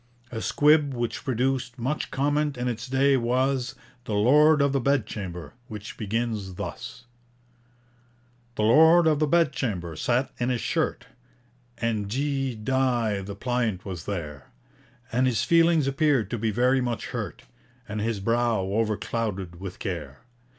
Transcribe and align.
A 0.31 0.41
squib 0.41 0.95
which 0.95 1.23
produced 1.23 1.77
much 1.77 2.09
comment 2.09 2.57
in 2.57 2.67
its 2.67 2.87
day 2.87 3.17
was 3.17 3.75
'The 4.05 4.15
Lord 4.15 4.59
of 4.59 4.71
the 4.71 4.79
Bedchamber,' 4.81 5.53
which 5.67 5.95
begins 5.95 6.55
thus: 6.55 7.05
The 8.55 8.63
Lord 8.63 9.05
of 9.05 9.19
the 9.19 9.27
Bedchamber 9.27 9.95
sat 9.95 10.31
in 10.39 10.49
his 10.49 10.59
shirt, 10.59 11.05
(And 11.77 12.07
D 12.09 12.55
dy 12.55 13.21
the 13.21 13.35
pliant 13.35 13.85
was 13.85 14.05
there), 14.05 14.47
And 15.11 15.27
his 15.27 15.43
feelings 15.43 15.85
appeared 15.85 16.31
to 16.31 16.39
be 16.39 16.49
very 16.49 16.81
much 16.81 17.09
hurt 17.09 17.43
And 17.87 18.01
his 18.01 18.19
brow 18.19 18.57
overclouded 18.65 19.59
with 19.59 19.77
care. 19.77 20.21